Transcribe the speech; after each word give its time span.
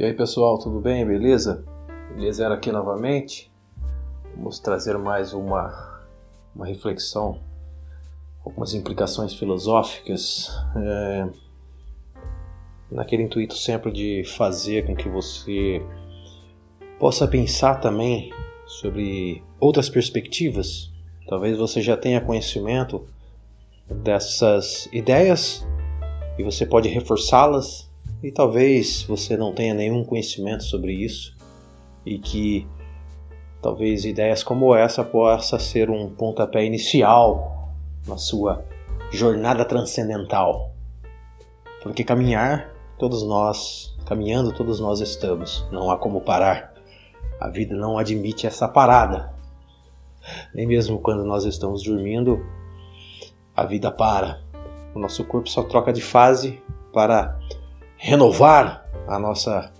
E 0.00 0.04
aí 0.06 0.14
pessoal, 0.14 0.58
tudo 0.58 0.80
bem? 0.80 1.04
Beleza? 1.04 1.62
Beleza 2.14 2.46
era 2.46 2.54
aqui 2.54 2.72
novamente. 2.72 3.52
Vamos 4.34 4.58
trazer 4.58 4.96
mais 4.96 5.34
uma, 5.34 6.00
uma 6.56 6.64
reflexão, 6.64 7.38
algumas 8.42 8.72
implicações 8.72 9.34
filosóficas, 9.34 10.48
é, 10.74 11.28
naquele 12.90 13.24
intuito 13.24 13.54
sempre 13.54 13.92
de 13.92 14.24
fazer 14.24 14.86
com 14.86 14.96
que 14.96 15.06
você 15.06 15.82
possa 16.98 17.28
pensar 17.28 17.74
também 17.74 18.32
sobre 18.66 19.44
outras 19.60 19.90
perspectivas. 19.90 20.90
Talvez 21.28 21.58
você 21.58 21.82
já 21.82 21.94
tenha 21.94 22.22
conhecimento 22.22 23.06
dessas 23.86 24.88
ideias 24.94 25.62
e 26.38 26.42
você 26.42 26.64
pode 26.64 26.88
reforçá-las 26.88 27.89
e 28.22 28.30
talvez 28.30 29.02
você 29.02 29.36
não 29.36 29.54
tenha 29.54 29.74
nenhum 29.74 30.04
conhecimento 30.04 30.64
sobre 30.64 30.92
isso 30.92 31.36
e 32.04 32.18
que 32.18 32.66
talvez 33.62 34.04
ideias 34.04 34.42
como 34.42 34.74
essa 34.74 35.02
possa 35.04 35.58
ser 35.58 35.90
um 35.90 36.10
pontapé 36.10 36.64
inicial 36.64 37.72
na 38.06 38.16
sua 38.16 38.64
jornada 39.10 39.64
transcendental. 39.64 40.72
Porque 41.82 42.04
caminhar, 42.04 42.72
todos 42.98 43.22
nós, 43.22 43.96
caminhando 44.04 44.52
todos 44.52 44.80
nós 44.80 45.00
estamos, 45.00 45.66
não 45.70 45.90
há 45.90 45.96
como 45.96 46.20
parar. 46.20 46.74
A 47.40 47.48
vida 47.48 47.74
não 47.74 47.96
admite 47.96 48.46
essa 48.46 48.68
parada. 48.68 49.32
Nem 50.54 50.66
mesmo 50.66 51.00
quando 51.00 51.24
nós 51.24 51.44
estamos 51.44 51.82
dormindo, 51.82 52.44
a 53.56 53.64
vida 53.64 53.90
para. 53.90 54.42
O 54.94 54.98
nosso 54.98 55.24
corpo 55.24 55.48
só 55.48 55.62
troca 55.62 55.92
de 55.92 56.02
fase 56.02 56.60
para 56.92 57.38
renovar 58.02 58.82
a 59.06 59.18
nossa 59.18 59.70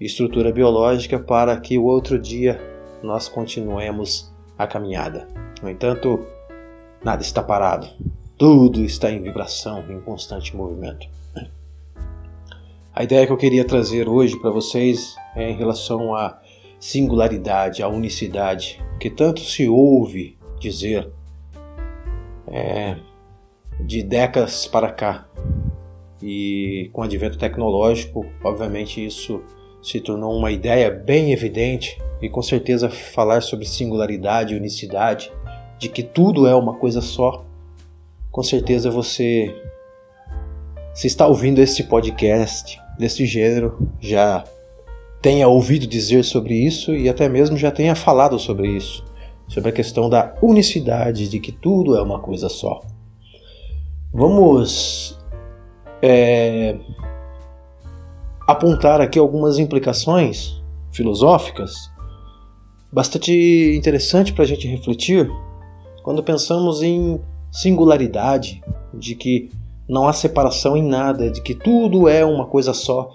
estrutura 0.00 0.50
biológica 0.50 1.18
para 1.18 1.54
que 1.60 1.76
o 1.76 1.84
outro 1.84 2.18
dia 2.18 2.58
nós 3.02 3.28
continuemos 3.28 4.32
a 4.56 4.66
caminhada. 4.66 5.28
No 5.62 5.68
entanto, 5.68 6.26
nada 7.04 7.20
está 7.20 7.42
parado. 7.42 7.86
Tudo 8.38 8.82
está 8.82 9.10
em 9.10 9.20
vibração, 9.22 9.84
em 9.90 10.00
constante 10.00 10.56
movimento. 10.56 11.06
A 12.94 13.04
ideia 13.04 13.26
que 13.26 13.32
eu 13.32 13.36
queria 13.36 13.62
trazer 13.62 14.08
hoje 14.08 14.40
para 14.40 14.50
vocês 14.50 15.14
é 15.34 15.50
em 15.50 15.54
relação 15.54 16.14
à 16.14 16.40
singularidade, 16.80 17.82
à 17.82 17.88
unicidade, 17.88 18.82
que 18.98 19.10
tanto 19.10 19.40
se 19.40 19.68
ouve 19.68 20.38
dizer 20.58 21.10
é, 22.48 22.96
de 23.78 24.02
décadas 24.02 24.66
para 24.66 24.90
cá. 24.90 25.26
E 26.28 26.90
com 26.92 27.02
o 27.02 27.04
advento 27.04 27.38
tecnológico, 27.38 28.26
obviamente 28.42 29.04
isso 29.04 29.40
se 29.80 30.00
tornou 30.00 30.36
uma 30.36 30.50
ideia 30.50 30.90
bem 30.90 31.32
evidente 31.32 31.96
e 32.20 32.28
com 32.28 32.42
certeza 32.42 32.90
falar 32.90 33.42
sobre 33.42 33.64
singularidade, 33.64 34.56
unicidade, 34.56 35.30
de 35.78 35.88
que 35.88 36.02
tudo 36.02 36.48
é 36.48 36.54
uma 36.56 36.74
coisa 36.74 37.00
só. 37.00 37.44
Com 38.32 38.42
certeza 38.42 38.90
você 38.90 39.54
se 40.92 41.06
está 41.06 41.28
ouvindo 41.28 41.60
este 41.60 41.84
podcast 41.84 42.76
desse 42.98 43.24
gênero 43.24 43.88
já 44.00 44.42
tenha 45.22 45.46
ouvido 45.46 45.86
dizer 45.86 46.24
sobre 46.24 46.54
isso 46.54 46.92
e 46.92 47.08
até 47.08 47.28
mesmo 47.28 47.56
já 47.56 47.70
tenha 47.70 47.94
falado 47.94 48.36
sobre 48.36 48.66
isso, 48.66 49.04
sobre 49.46 49.68
a 49.68 49.72
questão 49.72 50.10
da 50.10 50.34
unicidade, 50.42 51.28
de 51.28 51.38
que 51.38 51.52
tudo 51.52 51.96
é 51.96 52.02
uma 52.02 52.18
coisa 52.18 52.48
só. 52.48 52.82
Vamos 54.12 55.15
é, 56.02 56.76
apontar 58.46 59.00
aqui 59.00 59.18
algumas 59.18 59.58
implicações 59.58 60.60
filosóficas 60.92 61.90
bastante 62.92 63.74
interessante 63.76 64.32
para 64.32 64.44
a 64.44 64.46
gente 64.46 64.66
refletir 64.66 65.30
quando 66.02 66.22
pensamos 66.22 66.82
em 66.82 67.20
singularidade, 67.50 68.62
de 68.94 69.14
que 69.14 69.50
não 69.88 70.06
há 70.06 70.12
separação 70.12 70.76
em 70.76 70.82
nada, 70.82 71.30
de 71.30 71.42
que 71.42 71.54
tudo 71.54 72.08
é 72.08 72.24
uma 72.24 72.46
coisa 72.46 72.72
só, 72.72 73.12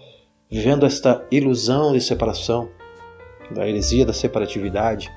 vivendo 0.50 0.86
esta 0.86 1.26
ilusão 1.32 1.94
de 1.94 2.02
separação, 2.02 2.68
da 3.50 3.68
heresia 3.68 4.06
da 4.06 4.14
separatividade, 4.14 5.10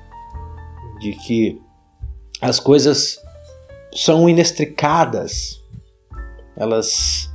de 0.99 1.11
que 1.27 1.61
as 2.41 2.59
coisas 2.59 3.19
são 3.93 4.29
inextricadas, 4.29 5.61
elas 6.55 7.29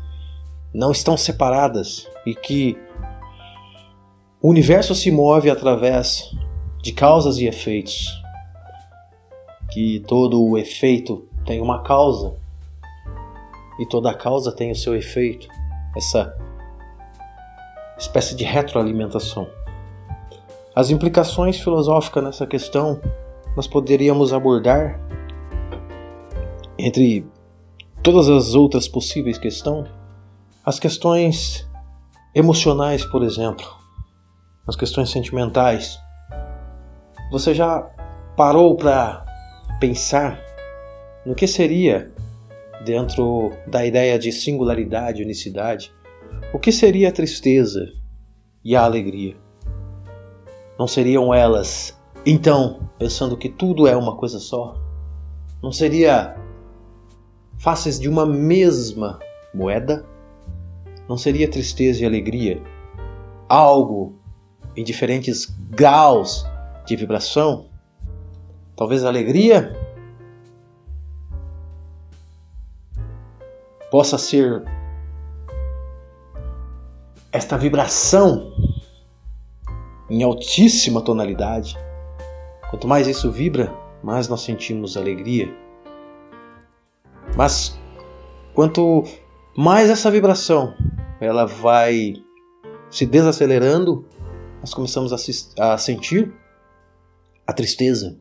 não 0.73 0.93
estão 0.93 1.17
separadas 1.17 2.09
e 2.25 2.35
que 2.35 2.79
o 4.41 4.49
universo 4.49 4.95
se 4.95 5.11
move 5.11 5.51
através 5.51 6.31
de 6.83 6.93
causas 6.93 7.39
e 7.39 7.47
efeitos, 7.47 8.09
que 9.71 10.01
todo 10.07 10.43
o 10.43 10.57
efeito 10.57 11.29
tem 11.45 11.61
uma 11.61 11.83
causa 11.83 12.35
e 13.79 13.87
toda 13.87 14.15
causa 14.15 14.53
tem 14.53 14.71
o 14.71 14.77
seu 14.77 14.95
efeito, 14.97 15.49
essa 15.97 16.35
espécie 17.99 18.35
de 18.35 18.45
retroalimentação. 18.45 19.47
As 20.75 20.91
implicações 20.91 21.59
filosóficas 21.61 22.25
nessa 22.25 22.47
questão 22.47 23.01
nós 23.57 23.67
poderíamos 23.67 24.33
abordar 24.33 24.99
entre 26.79 27.27
todas 28.03 28.29
as 28.29 28.55
outras 28.55 28.89
possíveis 28.89 29.37
questões 29.37 30.00
as 30.65 30.79
questões 30.79 31.67
emocionais, 32.35 33.05
por 33.05 33.23
exemplo, 33.23 33.67
as 34.67 34.77
questões 34.77 35.11
sentimentais. 35.11 35.99
Você 37.31 37.55
já 37.55 37.83
parou 38.37 38.77
para 38.77 39.25
pensar 39.81 40.39
no 41.25 41.35
que 41.35 41.47
seria, 41.47 42.13
dentro 42.85 43.53
da 43.67 43.85
ideia 43.85 44.19
de 44.19 44.33
singularidade, 44.33 45.23
unicidade, 45.23 45.93
o 46.53 46.59
que 46.59 46.73
seria 46.73 47.09
a 47.09 47.13
tristeza 47.13 47.93
e 48.65 48.75
a 48.77 48.83
alegria? 48.83 49.37
Não 50.79 50.87
seriam 50.87 51.33
elas, 51.33 51.99
então, 52.25 52.91
pensando 52.99 53.37
que 53.37 53.49
tudo 53.49 53.87
é 53.87 53.97
uma 53.97 54.17
coisa 54.17 54.39
só? 54.39 54.77
Não 55.63 55.73
seria 55.73 56.37
faces 57.59 57.99
de 58.01 58.09
uma 58.09 58.27
mesma 58.27 59.19
moeda? 59.55 60.10
Não 61.11 61.19
seria 61.19 61.51
tristeza 61.51 62.05
e 62.05 62.07
alegria 62.07 62.63
algo 63.49 64.15
em 64.77 64.85
diferentes 64.85 65.47
graus 65.69 66.47
de 66.87 66.95
vibração? 66.95 67.67
Talvez 68.77 69.05
a 69.05 69.09
alegria 69.09 69.77
possa 73.91 74.17
ser 74.17 74.63
esta 77.33 77.59
vibração 77.59 78.53
em 80.09 80.23
altíssima 80.23 81.03
tonalidade. 81.03 81.77
Quanto 82.71 82.87
mais 82.87 83.09
isso 83.09 83.33
vibra, 83.33 83.75
mais 84.01 84.29
nós 84.29 84.43
sentimos 84.43 84.97
alegria. 84.97 85.53
Mas 87.37 87.77
quanto 88.55 89.03
mais 89.57 89.91
essa 89.91 90.11
vibração 90.11 90.75
ela 91.21 91.45
vai 91.45 92.15
se 92.91 93.07
desacelerando, 93.07 94.05
nós 94.61 94.75
começamos 94.75 95.13
a, 95.13 95.73
a 95.73 95.79
sentir 95.79 96.33
a 97.47 97.53
tristeza. 97.53 98.17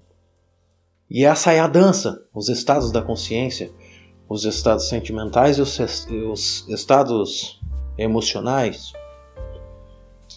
E 1.09 1.25
essa 1.25 1.51
é 1.51 1.59
a 1.59 1.67
dança, 1.67 2.23
os 2.33 2.49
estados 2.49 2.91
da 2.91 3.01
consciência, 3.01 3.71
os 4.27 4.45
estados 4.45 4.87
sentimentais 4.89 5.57
e 5.57 5.61
os, 5.61 5.79
os 6.31 6.65
estados 6.69 7.59
emocionais. 7.97 8.93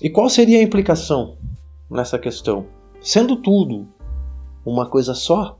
E 0.01 0.09
qual 0.09 0.31
seria 0.31 0.61
a 0.61 0.63
implicação 0.63 1.37
nessa 1.91 2.19
questão? 2.19 2.67
Sendo 3.01 3.37
tudo 3.37 3.87
uma 4.65 4.89
coisa 4.89 5.15
só, 5.15 5.59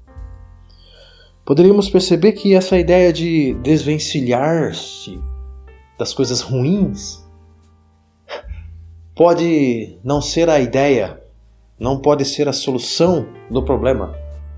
poderíamos 1.45 1.91
perceber 1.91 2.33
que 2.33 2.55
essa 2.55 2.79
ideia 2.79 3.13
de 3.13 3.55
desvencilhar-se 3.55 5.21
das 6.03 6.13
coisas 6.13 6.41
ruins, 6.41 7.25
pode 9.15 10.01
não 10.03 10.21
ser 10.21 10.51
a 10.51 10.59
ideia, 10.59 11.23
não 11.79 12.01
pode 12.01 12.25
ser 12.25 12.49
a 12.49 12.53
solução 12.53 13.29
do 13.49 13.63
problema. 13.63 14.13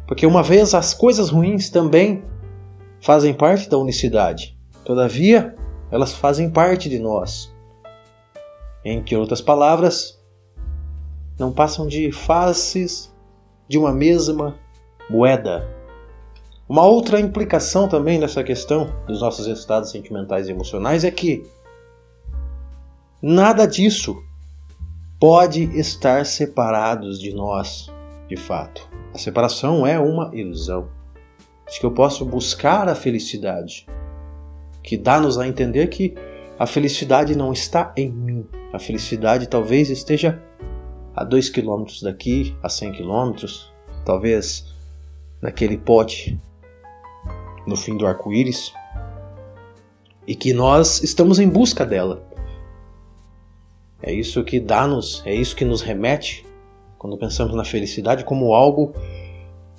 Porque 0.07 0.25
uma 0.25 0.43
vez 0.43 0.73
as 0.73 0.95
coisas 0.95 1.29
ruins 1.29 1.69
também 1.69 2.25
fazem 2.99 3.35
parte 3.35 3.69
da 3.69 3.77
unicidade. 3.77 4.59
Todavia, 4.87 5.55
elas 5.91 6.15
fazem 6.15 6.49
parte 6.49 6.89
de 6.89 6.99
nós. 6.99 7.55
Em 8.83 9.03
que 9.03 9.15
outras 9.15 9.43
palavras, 9.43 10.19
não 11.39 11.53
passam 11.53 11.87
de 11.87 12.11
faces 12.11 13.15
de 13.69 13.77
uma 13.77 13.93
mesma 13.93 14.59
moeda. 15.11 15.69
Uma 16.67 16.87
outra 16.87 17.21
implicação 17.21 17.87
também 17.87 18.19
nessa 18.19 18.43
questão 18.43 18.91
dos 19.07 19.21
nossos 19.21 19.47
estados 19.47 19.91
sentimentais 19.91 20.49
e 20.49 20.51
emocionais 20.51 21.05
é 21.05 21.11
que 21.11 21.45
nada 23.21 23.67
disso 23.67 24.17
pode 25.21 25.65
estar 25.79 26.25
separados 26.25 27.21
de 27.21 27.35
nós, 27.35 27.93
de 28.27 28.37
fato. 28.37 28.89
A 29.13 29.19
separação 29.19 29.87
é 29.87 29.99
uma 29.99 30.31
ilusão. 30.35 30.89
Acho 31.67 31.81
que 31.81 31.87
eu 31.87 31.93
posso 31.93 32.25
buscar 32.25 32.89
a 32.89 32.95
felicidade, 32.95 33.87
que 34.83 34.97
dá-nos 34.97 35.39
a 35.39 35.47
entender 35.47 35.89
que 35.89 36.15
a 36.59 36.67
felicidade 36.67 37.37
não 37.37 37.53
está 37.53 37.93
em 37.95 38.11
mim. 38.11 38.49
A 38.73 38.79
felicidade 38.79 39.47
talvez 39.49 39.91
esteja 39.91 40.43
a 41.15 41.25
2 41.25 41.51
quilômetros 41.51 42.01
daqui, 42.01 42.57
a 42.63 42.71
100 42.71 42.93
quilômetros, 42.93 43.71
talvez 44.05 44.67
naquele 45.43 45.77
pote 45.77 46.41
no 47.67 47.77
fim 47.77 47.97
do 47.97 48.07
arco-íris, 48.07 48.73
e 50.27 50.35
que 50.35 50.53
nós 50.53 51.03
estamos 51.03 51.39
em 51.39 51.49
busca 51.49 51.85
dela. 51.85 52.23
É 54.03 54.13
isso 54.13 54.43
que 54.45 54.61
dá-nos, 54.61 55.23
é 55.25 55.35
isso 55.35 55.57
que 55.57 55.65
nos 55.65 55.81
remete 55.81 56.47
quando 56.99 57.17
pensamos 57.17 57.55
na 57.55 57.65
felicidade 57.65 58.25
como 58.25 58.55
algo 58.55 58.95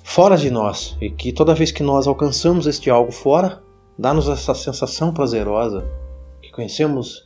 fora 0.02 0.36
de 0.36 0.50
nós 0.50 0.96
e 1.00 1.10
que 1.10 1.32
toda 1.32 1.54
vez 1.54 1.72
que 1.72 1.82
nós 1.82 2.06
alcançamos 2.06 2.66
este 2.66 2.88
algo 2.88 3.10
fora, 3.10 3.60
dá-nos 3.98 4.28
essa 4.28 4.54
sensação 4.54 5.12
prazerosa 5.12 5.84
que 6.40 6.50
conhecemos 6.52 7.24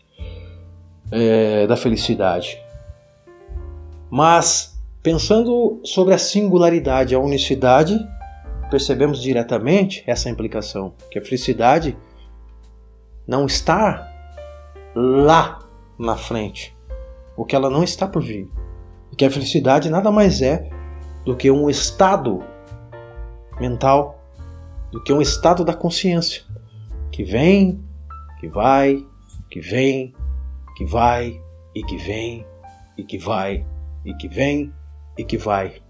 é, 1.10 1.66
da 1.66 1.76
felicidade. 1.76 2.58
Mas 4.10 4.80
pensando 5.02 5.80
sobre 5.84 6.14
a 6.14 6.18
singularidade, 6.18 7.14
a 7.14 7.18
unicidade, 7.18 7.98
percebemos 8.70 9.20
diretamente 9.20 10.02
essa 10.06 10.30
implicação, 10.30 10.94
que 11.10 11.18
a 11.18 11.22
felicidade 11.22 11.96
não 13.26 13.46
está 13.46 14.08
lá 14.94 15.58
na 15.98 16.16
frente, 16.16 16.76
o 17.36 17.44
que 17.44 17.54
ela 17.54 17.68
não 17.68 17.82
está 17.82 18.06
por 18.06 18.22
vir. 18.22 18.48
E 19.12 19.16
que 19.16 19.24
a 19.24 19.30
felicidade 19.30 19.90
nada 19.90 20.10
mais 20.10 20.40
é 20.40 20.70
do 21.24 21.36
que 21.36 21.50
um 21.50 21.68
estado 21.68 22.42
mental, 23.60 24.22
do 24.90 25.02
que 25.02 25.12
um 25.12 25.20
estado 25.20 25.64
da 25.64 25.74
consciência 25.74 26.42
que 27.12 27.24
vem, 27.24 27.84
que 28.38 28.48
vai, 28.48 29.04
que 29.50 29.60
vem, 29.60 30.14
que 30.76 30.84
vai 30.86 31.40
e 31.74 31.82
que 31.82 31.96
vem 31.98 32.46
e 32.96 33.04
que 33.04 33.18
vai 33.18 33.66
e 34.04 34.14
que 34.14 34.28
vem 34.28 34.72
e 35.18 35.24
que 35.24 35.36
vai. 35.36 35.82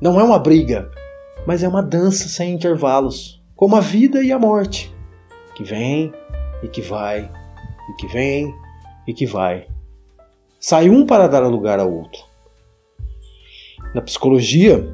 Não 0.00 0.18
é 0.18 0.24
uma 0.24 0.38
briga, 0.38 0.90
mas 1.46 1.62
é 1.62 1.68
uma 1.68 1.82
dança 1.82 2.28
sem 2.28 2.54
intervalos, 2.54 3.42
como 3.56 3.76
a 3.76 3.80
vida 3.80 4.22
e 4.22 4.32
a 4.32 4.38
morte, 4.38 4.92
que 5.54 5.64
vem 5.64 6.12
e 6.62 6.68
que 6.68 6.80
vai, 6.80 7.30
e 7.90 7.92
que 8.00 8.06
vem 8.06 8.54
e 9.06 9.12
que 9.12 9.26
vai. 9.26 9.66
Sai 10.60 10.88
um 10.88 11.04
para 11.04 11.26
dar 11.26 11.46
lugar 11.46 11.80
ao 11.80 11.92
outro. 11.92 12.22
Na 13.94 14.00
psicologia, 14.00 14.88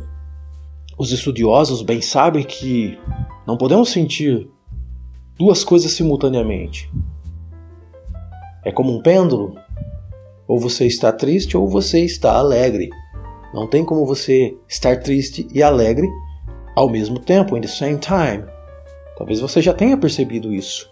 os 0.99 1.13
estudiosos 1.13 1.83
bem 1.83 2.01
sabem 2.01 2.43
que 2.43 2.99
não 3.47 3.57
podemos 3.57 3.91
sentir 3.91 4.51
duas 5.39 5.63
coisas 5.63 5.93
simultaneamente. 5.93 6.91
É 8.65 8.73
como 8.73 8.93
um 8.93 9.03
pêndulo. 9.03 9.57
Ou 10.47 10.59
você 10.59 10.87
está 10.87 11.13
triste 11.13 11.57
ou 11.57 11.69
você 11.69 12.01
está 12.01 12.33
alegre. 12.33 12.91
Não 13.55 13.67
tem 13.67 13.85
como 13.85 14.05
você 14.05 14.57
estar 14.67 14.97
triste 15.01 15.47
e 15.53 15.63
alegre 15.63 16.09
ao 16.79 16.89
mesmo 16.89 17.19
tempo, 17.19 17.57
in 17.57 17.61
the 17.61 17.67
same 17.67 17.99
time. 17.99 18.45
Talvez 19.17 19.41
você 19.41 19.61
já 19.61 19.75
tenha 19.75 19.97
percebido 19.97 20.55
isso. 20.55 20.89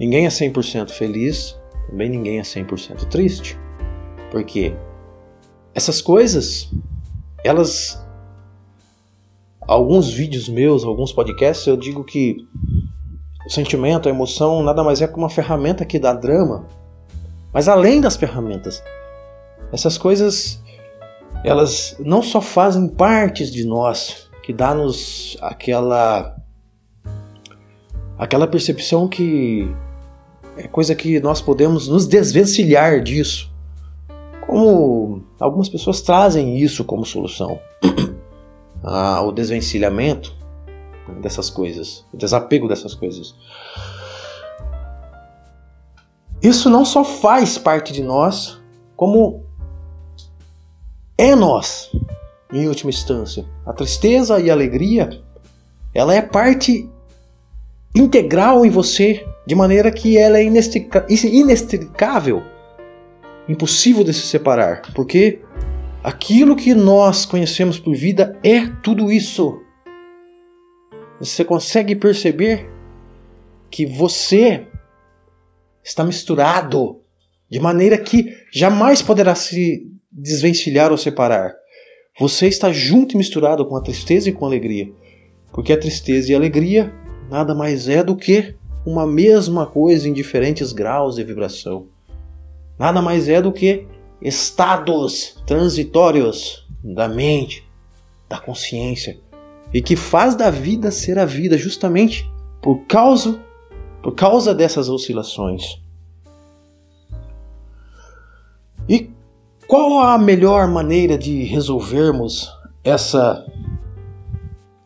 Ninguém 0.00 0.26
é 0.26 0.28
100% 0.28 0.90
feliz, 0.90 1.56
também 1.88 2.10
ninguém 2.10 2.40
é 2.40 2.42
100% 2.42 3.06
triste. 3.06 3.56
Porque 4.32 4.74
essas 5.72 6.02
coisas, 6.02 6.68
elas. 7.44 8.04
Alguns 9.60 10.10
vídeos 10.10 10.48
meus, 10.48 10.82
alguns 10.82 11.12
podcasts, 11.12 11.66
eu 11.68 11.76
digo 11.76 12.02
que 12.02 12.36
o 13.46 13.50
sentimento, 13.50 14.08
a 14.08 14.10
emoção, 14.10 14.64
nada 14.64 14.82
mais 14.82 15.00
é 15.00 15.06
que 15.06 15.16
uma 15.16 15.30
ferramenta 15.30 15.84
que 15.84 16.00
dá 16.00 16.12
drama. 16.12 16.66
Mas 17.52 17.68
além 17.68 18.00
das 18.00 18.16
ferramentas, 18.16 18.82
essas 19.72 19.96
coisas, 19.96 20.60
elas 21.44 21.94
não 22.00 22.20
só 22.20 22.40
fazem 22.40 22.88
partes 22.88 23.52
de 23.52 23.64
nós, 23.64 24.27
que 24.48 24.52
dá-nos 24.54 25.36
aquela 25.42 26.34
aquela 28.16 28.46
percepção 28.46 29.06
que 29.06 29.70
é 30.56 30.66
coisa 30.66 30.94
que 30.94 31.20
nós 31.20 31.42
podemos 31.42 31.86
nos 31.86 32.06
desvencilhar 32.06 33.02
disso. 33.02 33.52
Como 34.46 35.22
algumas 35.38 35.68
pessoas 35.68 36.00
trazem 36.00 36.56
isso 36.56 36.82
como 36.82 37.04
solução. 37.04 37.60
ah, 38.82 39.20
o 39.20 39.32
desvencilhamento 39.32 40.34
dessas 41.20 41.50
coisas, 41.50 42.06
o 42.10 42.16
desapego 42.16 42.66
dessas 42.66 42.94
coisas. 42.94 43.34
Isso 46.42 46.70
não 46.70 46.86
só 46.86 47.04
faz 47.04 47.58
parte 47.58 47.92
de 47.92 48.02
nós, 48.02 48.58
como 48.96 49.44
é 51.18 51.34
nós 51.36 51.90
em 52.52 52.66
última 52.68 52.90
instância. 52.90 53.44
A 53.66 53.72
tristeza 53.72 54.40
e 54.40 54.50
a 54.50 54.52
alegria, 54.52 55.10
ela 55.94 56.14
é 56.14 56.22
parte 56.22 56.88
integral 57.94 58.64
em 58.64 58.70
você, 58.70 59.26
de 59.46 59.54
maneira 59.54 59.90
que 59.90 60.16
ela 60.16 60.38
é 60.38 60.44
inextricável, 60.44 62.42
impossível 63.48 64.04
de 64.04 64.12
se 64.12 64.26
separar, 64.26 64.82
porque 64.94 65.40
aquilo 66.02 66.54
que 66.54 66.74
nós 66.74 67.24
conhecemos 67.24 67.78
por 67.78 67.94
vida 67.94 68.38
é 68.42 68.66
tudo 68.82 69.10
isso. 69.10 69.60
Você 71.18 71.44
consegue 71.44 71.96
perceber 71.96 72.70
que 73.70 73.84
você 73.84 74.66
está 75.82 76.04
misturado 76.04 77.00
de 77.50 77.58
maneira 77.58 77.96
que 77.98 78.36
jamais 78.52 79.00
poderá 79.00 79.34
se 79.34 79.90
desvencilhar 80.12 80.90
ou 80.90 80.98
separar. 80.98 81.54
Você 82.18 82.48
está 82.48 82.72
junto 82.72 83.14
e 83.14 83.16
misturado 83.16 83.64
com 83.64 83.76
a 83.76 83.80
tristeza 83.80 84.28
e 84.28 84.32
com 84.32 84.44
a 84.44 84.48
alegria. 84.48 84.90
Porque 85.52 85.72
a 85.72 85.78
tristeza 85.78 86.32
e 86.32 86.34
a 86.34 86.38
alegria 86.38 86.92
nada 87.30 87.54
mais 87.54 87.88
é 87.88 88.02
do 88.02 88.16
que 88.16 88.56
uma 88.84 89.06
mesma 89.06 89.66
coisa 89.66 90.08
em 90.08 90.12
diferentes 90.12 90.72
graus 90.72 91.14
de 91.14 91.22
vibração. 91.22 91.86
Nada 92.78 93.00
mais 93.00 93.28
é 93.28 93.40
do 93.40 93.52
que 93.52 93.86
estados 94.20 95.40
transitórios 95.46 96.66
da 96.82 97.08
mente, 97.08 97.64
da 98.28 98.38
consciência, 98.38 99.18
e 99.72 99.80
que 99.80 99.94
faz 99.94 100.34
da 100.34 100.50
vida 100.50 100.90
ser 100.90 101.18
a 101.18 101.24
vida 101.24 101.56
justamente 101.56 102.28
por 102.60 102.84
causa 102.86 103.44
por 104.02 104.14
causa 104.14 104.54
dessas 104.54 104.88
oscilações. 104.88 105.82
E 108.88 109.10
qual 109.68 110.00
a 110.00 110.16
melhor 110.16 110.66
maneira 110.66 111.18
de 111.18 111.44
resolvermos 111.44 112.50
essa 112.82 113.46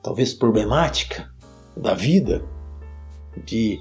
talvez 0.03 0.35
problemática 0.35 1.31
da 1.77 1.95
vida 1.95 2.45
de 3.47 3.81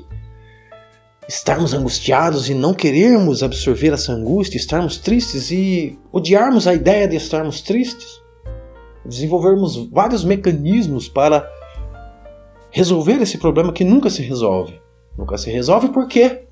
estarmos 1.27 1.73
angustiados 1.73 2.49
e 2.49 2.53
não 2.53 2.71
querermos 2.71 3.41
absorver 3.41 3.93
essa 3.93 4.11
angústia, 4.11 4.57
estarmos 4.57 4.99
tristes 4.99 5.49
e 5.49 5.97
odiarmos 6.11 6.67
a 6.67 6.73
ideia 6.75 7.07
de 7.07 7.15
estarmos 7.15 7.61
tristes? 7.61 8.21
Desenvolvermos 9.03 9.75
vários 9.89 10.23
mecanismos 10.23 11.09
para 11.09 11.49
resolver 12.69 13.19
esse 13.19 13.39
problema 13.39 13.73
que 13.73 13.83
nunca 13.83 14.11
se 14.11 14.21
resolve. 14.21 14.79
Nunca 15.17 15.35
se 15.39 15.49
resolve 15.49 15.89
porque, 15.89 16.43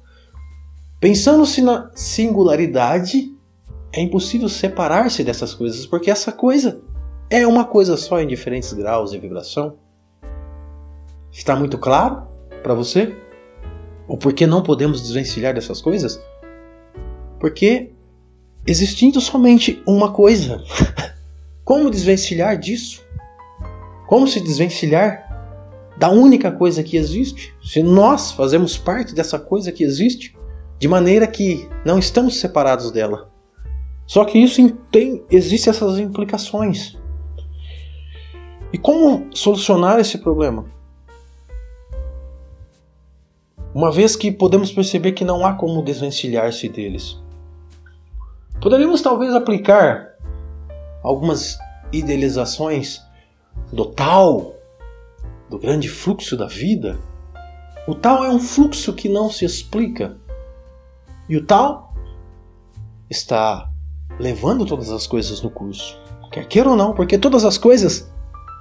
pensando-se 0.99 1.61
na 1.61 1.91
singularidade 1.93 3.37
é 3.91 4.01
impossível 4.01 4.47
separar-se 4.47 5.23
dessas 5.23 5.53
coisas, 5.53 5.85
porque 5.85 6.11
essa 6.11 6.31
coisa 6.31 6.81
é 7.29 7.45
uma 7.45 7.65
coisa 7.65 7.97
só 7.97 8.19
em 8.19 8.27
diferentes 8.27 8.73
graus 8.73 9.11
de 9.11 9.19
vibração. 9.19 9.77
Está 11.31 11.55
muito 11.55 11.77
claro 11.77 12.27
para 12.63 12.73
você? 12.73 13.15
Ou 14.07 14.17
por 14.17 14.33
que 14.33 14.47
não 14.47 14.63
podemos 14.63 15.01
desvencilhar 15.01 15.53
dessas 15.53 15.81
coisas? 15.81 16.19
Porque 17.39 17.91
existindo 18.65 19.21
somente 19.21 19.81
uma 19.85 20.11
coisa, 20.11 20.63
como 21.63 21.89
desvencilhar 21.89 22.57
disso? 22.57 23.03
Como 24.07 24.27
se 24.27 24.41
desvencilhar 24.41 25.27
da 25.97 26.09
única 26.09 26.51
coisa 26.51 26.83
que 26.83 26.97
existe? 26.97 27.53
Se 27.63 27.83
nós 27.83 28.31
fazemos 28.31 28.77
parte 28.77 29.13
dessa 29.13 29.37
coisa 29.37 29.71
que 29.71 29.83
existe, 29.83 30.35
de 30.79 30.87
maneira 30.87 31.27
que 31.27 31.69
não 31.85 31.99
estamos 31.99 32.39
separados 32.39 32.91
dela. 32.91 33.28
Só 34.09 34.25
que 34.25 34.39
isso 34.39 34.67
tem, 34.91 35.23
existe 35.29 35.69
essas 35.69 35.99
implicações. 35.99 36.97
E 38.73 38.77
como 38.79 39.29
solucionar 39.35 39.99
esse 39.99 40.17
problema? 40.17 40.65
Uma 43.71 43.91
vez 43.91 44.15
que 44.15 44.31
podemos 44.31 44.71
perceber 44.71 45.11
que 45.11 45.23
não 45.23 45.45
há 45.45 45.53
como 45.53 45.83
desvencilhar-se 45.83 46.67
deles. 46.67 47.21
Poderíamos 48.59 49.03
talvez 49.03 49.31
aplicar 49.35 50.15
algumas 51.03 51.59
idealizações 51.93 52.99
do 53.71 53.85
tal, 53.85 54.55
do 55.51 55.59
grande 55.59 55.87
fluxo 55.87 56.35
da 56.35 56.47
vida. 56.47 56.97
O 57.87 57.93
tal 57.93 58.25
é 58.25 58.29
um 58.31 58.39
fluxo 58.39 58.91
que 58.91 59.07
não 59.07 59.29
se 59.29 59.45
explica. 59.45 60.17
E 61.29 61.37
o 61.37 61.45
tal 61.45 61.93
está 63.07 63.68
levando 64.19 64.65
todas 64.65 64.91
as 64.91 65.07
coisas 65.07 65.41
no 65.41 65.49
curso. 65.49 65.97
Quer 66.31 66.47
queira 66.47 66.69
ou 66.69 66.75
não, 66.75 66.93
porque 66.93 67.17
todas 67.17 67.45
as 67.45 67.57
coisas 67.57 68.11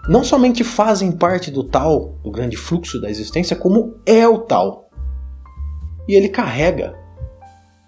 não 0.08 0.24
somente 0.24 0.64
fazem 0.64 1.12
parte 1.12 1.50
do 1.50 1.62
tal, 1.62 2.14
do 2.22 2.30
grande 2.30 2.56
fluxo 2.56 3.00
da 3.00 3.10
existência, 3.10 3.56
como 3.56 3.96
é 4.06 4.26
o 4.26 4.38
tal. 4.38 4.88
E 6.08 6.14
ele 6.14 6.28
carrega, 6.28 6.98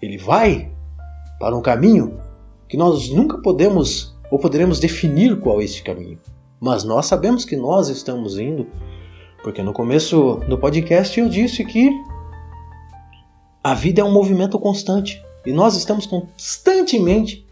ele 0.03 0.19
vai 0.19 0.71
para 1.39 1.57
um 1.57 1.62
caminho 1.62 2.21
que 2.69 2.77
nós 2.77 3.09
nunca 3.09 3.39
podemos 3.39 4.15
ou 4.31 4.39
poderemos 4.39 4.79
definir 4.79 5.41
qual 5.41 5.61
é 5.61 5.65
esse 5.65 5.83
caminho. 5.83 6.19
Mas 6.61 6.85
nós 6.85 7.07
sabemos 7.07 7.45
que 7.45 7.57
nós 7.57 7.89
estamos 7.89 8.39
indo, 8.39 8.67
porque 9.43 9.62
no 9.62 9.73
começo 9.73 10.35
do 10.47 10.59
podcast 10.59 11.19
eu 11.19 11.29
disse 11.29 11.65
que 11.65 11.91
a 13.65 13.75
vida 13.75 14.03
é 14.03 14.05
um 14.05 14.12
movimento 14.12 14.59
constante 14.59 15.23
e 15.45 15.53
nós 15.53 15.75
estamos 15.77 16.07
constantemente 16.07 17.47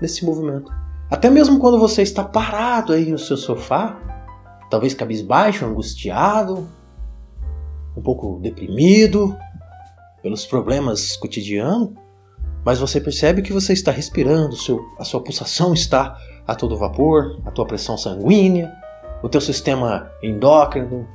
nesse 0.00 0.24
movimento. 0.24 0.72
Até 1.10 1.30
mesmo 1.30 1.58
quando 1.58 1.78
você 1.78 2.02
está 2.02 2.24
parado 2.24 2.92
aí 2.92 3.10
no 3.10 3.18
seu 3.18 3.36
sofá, 3.36 3.96
talvez 4.70 4.94
cabisbaixo, 4.94 5.64
angustiado, 5.64 6.68
um 7.96 8.02
pouco 8.02 8.38
deprimido 8.42 9.36
pelos 10.22 10.44
problemas 10.44 11.16
cotidianos, 11.16 11.90
mas 12.64 12.80
você 12.80 13.00
percebe 13.00 13.42
que 13.42 13.52
você 13.52 13.72
está 13.72 13.92
respirando, 13.92 14.56
seu, 14.56 14.80
a 14.98 15.04
sua 15.04 15.22
pulsação 15.22 15.72
está 15.72 16.18
a 16.46 16.54
todo 16.54 16.76
vapor, 16.76 17.40
a 17.44 17.50
tua 17.52 17.64
pressão 17.64 17.96
sanguínea, 17.96 18.72
o 19.22 19.28
teu 19.28 19.40
sistema 19.40 20.10
endócrino, 20.20 21.06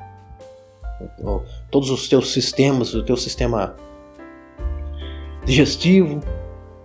todos 1.70 1.90
os 1.90 2.08
teus 2.08 2.32
sistemas, 2.32 2.94
o 2.94 3.04
teu 3.04 3.18
sistema 3.18 3.76
digestivo, 5.46 6.22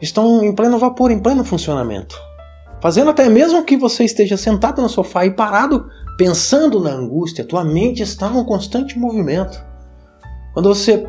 estão 0.01 0.45
em 0.45 0.55
pleno 0.55 0.79
vapor, 0.79 1.11
em 1.11 1.19
pleno 1.19 1.45
funcionamento. 1.45 2.17
Fazendo 2.81 3.11
até 3.11 3.29
mesmo 3.29 3.65
que 3.65 3.77
você 3.77 4.05
esteja 4.05 4.37
sentado 4.37 4.83
no 4.83 4.89
sofá 4.89 5.25
e 5.25 5.31
parado 5.31 5.89
pensando 6.17 6.81
na 6.81 6.91
angústia, 6.91 7.45
tua 7.45 7.65
mente 7.65 8.03
está 8.03 8.29
num 8.29 8.45
constante 8.45 8.99
movimento. 8.99 9.65
Quando 10.53 10.69
você 10.69 11.07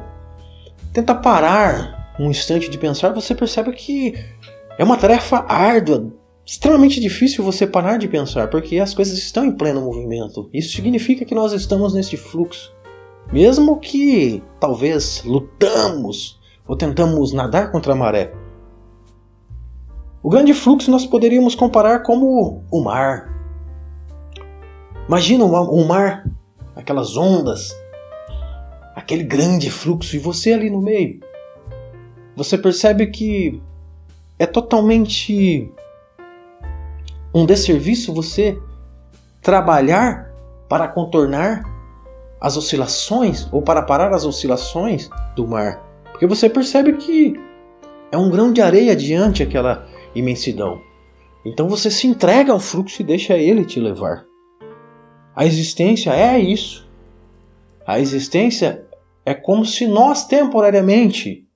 tenta 0.94 1.14
parar 1.14 2.16
um 2.20 2.30
instante 2.30 2.70
de 2.70 2.78
pensar, 2.78 3.14
você 3.14 3.36
percebe 3.36 3.72
que 3.74 4.14
é 4.78 4.84
uma 4.84 4.98
tarefa 4.98 5.46
árdua, 5.48 6.12
extremamente 6.46 7.00
difícil 7.00 7.44
você 7.44 7.68
parar 7.68 7.98
de 7.98 8.08
pensar, 8.08 8.50
porque 8.50 8.80
as 8.80 8.94
coisas 8.94 9.18
estão 9.18 9.46
em 9.46 9.52
pleno 9.52 9.82
movimento. 9.82 10.50
Isso 10.54 10.76
significa 10.76 11.26
que 11.26 11.36
nós 11.36 11.52
estamos 11.52 11.94
neste 11.94 12.16
fluxo. 12.16 12.74
Mesmo 13.32 13.78
que 13.80 14.42
talvez 14.60 15.22
lutamos 15.26 16.40
ou 16.66 16.76
tentamos 16.76 17.34
nadar 17.34 17.72
contra 17.72 17.94
a 17.94 17.96
maré. 17.96 18.34
O 20.28 20.30
grande 20.30 20.54
fluxo 20.54 20.92
nós 20.92 21.06
poderíamos 21.06 21.56
comparar 21.56 22.00
como 22.04 22.62
o 22.70 22.84
mar. 22.84 23.34
Imagina 25.08 25.46
o 25.46 25.88
mar, 25.88 26.30
aquelas 26.76 27.16
ondas, 27.16 27.74
aquele 28.94 29.24
grande 29.24 29.72
fluxo 29.72 30.18
e 30.18 30.20
você 30.20 30.52
ali 30.52 30.70
no 30.70 30.82
meio. 30.82 31.22
Você 32.36 32.58
percebe 32.58 33.08
que 33.08 33.62
é 34.38 34.46
totalmente 34.46 35.72
um 37.34 37.46
desserviço 37.46 38.14
você 38.14 38.60
trabalhar 39.42 40.30
para 40.68 40.90
contornar 40.90 41.64
as 42.42 42.58
oscilações 42.58 43.48
ou 43.50 43.62
para 43.62 43.82
parar 43.82 44.14
as 44.14 44.26
oscilações 44.26 45.10
do 45.38 45.48
mar. 45.48 45.82
Porque 46.12 46.28
você 46.28 46.50
percebe 46.50 46.98
que 46.98 47.34
é 48.12 48.18
um 48.18 48.30
grão 48.30 48.52
de 48.52 48.62
areia 48.62 48.94
diante 48.94 49.42
aquela 49.42 49.88
imensidão. 50.16 50.82
Então 51.46 51.70
você 51.70 51.90
se 51.90 52.08
entrega 52.08 52.52
ao 52.52 52.60
fluxo 52.60 53.02
e 53.02 53.06
deixa 53.06 53.38
ele 53.38 53.64
te 53.64 53.80
levar. 53.80 54.26
A 55.36 55.46
existência 55.46 56.12
é 56.12 56.40
isso. 56.40 56.88
A 57.86 58.00
existência 58.00 58.86
é 59.26 59.34
como 59.34 59.66
se 59.66 59.86
nós 59.88 60.26
temporariamente 60.26 61.48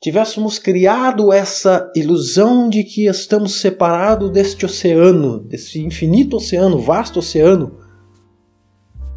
tivéssemos 0.00 0.58
criado 0.58 1.32
essa 1.32 1.90
ilusão 1.96 2.68
de 2.68 2.84
que 2.84 3.06
estamos 3.06 3.60
separados 3.60 4.30
deste 4.30 4.64
oceano, 4.64 5.40
desse 5.40 5.80
infinito 5.82 6.36
oceano, 6.36 6.78
vasto 6.78 7.18
oceano, 7.18 7.78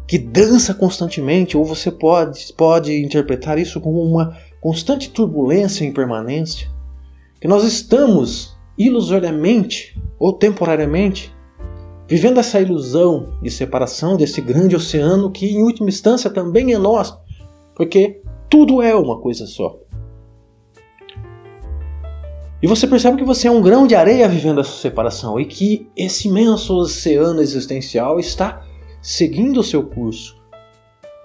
que 0.08 0.18
dança 0.18 0.74
constantemente, 0.74 1.56
ou 1.56 1.64
você 1.64 1.90
pode, 1.90 2.52
pode 2.54 2.92
interpretar 3.00 3.58
isso 3.58 3.80
como 3.80 4.02
uma 4.02 4.36
constante 4.60 5.10
turbulência 5.10 5.84
em 5.84 5.92
permanência, 5.92 6.71
que 7.42 7.48
nós 7.48 7.64
estamos 7.64 8.56
ilusoriamente 8.78 10.00
ou 10.16 10.32
temporariamente 10.32 11.34
vivendo 12.08 12.38
essa 12.38 12.60
ilusão 12.60 13.36
de 13.42 13.50
separação 13.50 14.16
desse 14.16 14.40
grande 14.40 14.76
oceano 14.76 15.28
que, 15.28 15.46
em 15.46 15.60
última 15.60 15.88
instância, 15.88 16.30
também 16.30 16.72
é 16.72 16.78
nós, 16.78 17.12
porque 17.74 18.22
tudo 18.48 18.80
é 18.80 18.94
uma 18.94 19.20
coisa 19.20 19.44
só. 19.44 19.76
E 22.62 22.66
você 22.68 22.86
percebe 22.86 23.16
que 23.16 23.24
você 23.24 23.48
é 23.48 23.50
um 23.50 23.60
grão 23.60 23.88
de 23.88 23.96
areia 23.96 24.28
vivendo 24.28 24.60
essa 24.60 24.80
separação 24.80 25.40
e 25.40 25.44
que 25.44 25.90
esse 25.96 26.28
imenso 26.28 26.76
oceano 26.76 27.40
existencial 27.40 28.20
está 28.20 28.64
seguindo 29.00 29.58
o 29.58 29.64
seu 29.64 29.82
curso. 29.82 30.40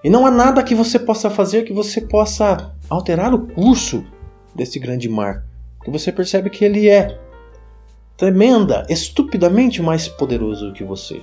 E 0.02 0.10
não 0.10 0.26
há 0.26 0.32
nada 0.32 0.64
que 0.64 0.74
você 0.74 0.98
possa 0.98 1.30
fazer 1.30 1.62
que 1.62 1.72
você 1.72 2.00
possa 2.00 2.74
alterar 2.90 3.32
o 3.32 3.46
curso 3.46 4.04
desse 4.52 4.80
grande 4.80 5.08
mar. 5.08 5.47
Você 5.90 6.12
percebe 6.12 6.50
que 6.50 6.64
ele 6.64 6.88
é 6.88 7.18
tremenda, 8.16 8.86
estupidamente 8.88 9.80
mais 9.80 10.08
poderoso 10.08 10.72
que 10.72 10.84
você. 10.84 11.22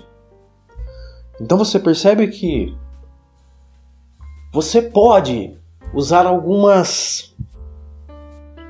Então 1.40 1.58
você 1.58 1.80
percebe 1.80 2.28
que 2.28 2.76
você 4.54 4.82
pode 4.82 5.58
usar 5.94 6.26
algumas 6.26 7.36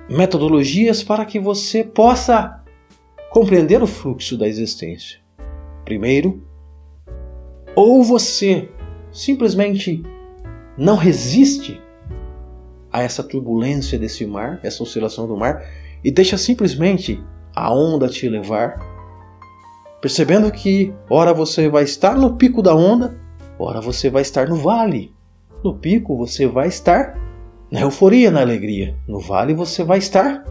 metodologias 0.09 1.03
para 1.03 1.25
que 1.25 1.39
você 1.39 1.83
possa 1.83 2.63
compreender 3.29 3.83
o 3.83 3.87
fluxo 3.87 4.37
da 4.37 4.47
existência. 4.47 5.19
Primeiro, 5.83 6.43
ou 7.75 8.03
você 8.03 8.69
simplesmente 9.11 10.01
não 10.77 10.95
resiste 10.95 11.81
a 12.91 13.01
essa 13.03 13.21
turbulência 13.21 13.99
desse 13.99 14.25
mar, 14.25 14.59
essa 14.63 14.81
oscilação 14.81 15.27
do 15.27 15.35
mar, 15.35 15.63
e 16.05 16.11
deixa 16.11 16.37
simplesmente 16.37 17.19
a 17.55 17.73
onda 17.73 18.07
te 18.07 18.29
levar, 18.29 18.79
percebendo 19.99 20.51
que 20.51 20.93
ora 21.09 21.33
você 21.33 21.67
vai 21.67 21.83
estar 21.83 22.15
no 22.15 22.35
pico 22.35 22.61
da 22.61 22.75
onda, 22.75 23.19
ora 23.57 23.81
você 23.81 24.07
vai 24.07 24.21
estar 24.21 24.47
no 24.47 24.55
vale. 24.55 25.11
No 25.63 25.73
pico 25.73 26.15
você 26.15 26.45
vai 26.45 26.67
estar 26.67 27.19
na 27.71 27.81
euforia, 27.81 28.29
na 28.29 28.41
alegria. 28.41 28.95
No 29.07 29.19
vale 29.19 29.55
você 29.55 29.83
vai 29.83 29.97
estar 29.97 30.45